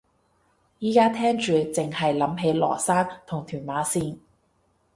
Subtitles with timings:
[0.79, 4.17] 而家聽住剩係諗起羅生同屯馬綫